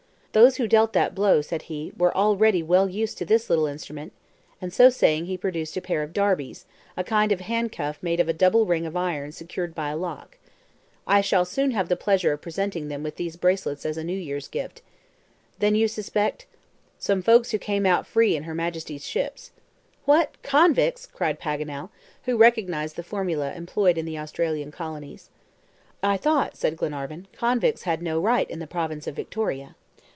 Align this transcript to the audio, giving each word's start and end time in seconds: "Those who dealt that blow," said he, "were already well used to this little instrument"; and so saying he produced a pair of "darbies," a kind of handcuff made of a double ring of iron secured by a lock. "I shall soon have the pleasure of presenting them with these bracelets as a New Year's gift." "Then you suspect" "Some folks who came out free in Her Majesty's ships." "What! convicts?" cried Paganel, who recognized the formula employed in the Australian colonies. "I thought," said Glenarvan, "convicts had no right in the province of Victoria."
"Those 0.33 0.55
who 0.55 0.65
dealt 0.65 0.93
that 0.93 1.13
blow," 1.13 1.41
said 1.41 1.63
he, 1.63 1.91
"were 1.97 2.15
already 2.15 2.63
well 2.63 2.87
used 2.87 3.17
to 3.17 3.25
this 3.25 3.49
little 3.49 3.65
instrument"; 3.65 4.13
and 4.61 4.71
so 4.71 4.89
saying 4.89 5.25
he 5.25 5.35
produced 5.37 5.75
a 5.75 5.81
pair 5.81 6.01
of 6.03 6.13
"darbies," 6.13 6.63
a 6.95 7.03
kind 7.03 7.33
of 7.33 7.41
handcuff 7.41 8.01
made 8.01 8.21
of 8.21 8.29
a 8.29 8.33
double 8.33 8.65
ring 8.65 8.85
of 8.85 8.95
iron 8.95 9.33
secured 9.33 9.75
by 9.75 9.89
a 9.89 9.97
lock. 9.97 10.37
"I 11.05 11.19
shall 11.19 11.43
soon 11.43 11.71
have 11.71 11.89
the 11.89 11.97
pleasure 11.97 12.31
of 12.31 12.39
presenting 12.41 12.87
them 12.87 13.03
with 13.03 13.17
these 13.17 13.35
bracelets 13.35 13.85
as 13.85 13.97
a 13.97 14.05
New 14.05 14.17
Year's 14.17 14.47
gift." 14.47 14.81
"Then 15.59 15.75
you 15.75 15.89
suspect" 15.89 16.45
"Some 16.97 17.21
folks 17.21 17.51
who 17.51 17.57
came 17.59 17.85
out 17.85 18.07
free 18.07 18.33
in 18.37 18.43
Her 18.43 18.55
Majesty's 18.55 19.05
ships." 19.05 19.51
"What! 20.05 20.41
convicts?" 20.43 21.07
cried 21.07 21.41
Paganel, 21.41 21.89
who 22.23 22.37
recognized 22.37 22.95
the 22.95 23.03
formula 23.03 23.51
employed 23.53 23.97
in 23.97 24.05
the 24.05 24.17
Australian 24.17 24.71
colonies. 24.71 25.29
"I 26.01 26.15
thought," 26.15 26.55
said 26.55 26.77
Glenarvan, 26.77 27.27
"convicts 27.33 27.81
had 27.83 28.01
no 28.01 28.21
right 28.21 28.49
in 28.49 28.59
the 28.59 28.65
province 28.65 29.07
of 29.07 29.15
Victoria." 29.17 29.75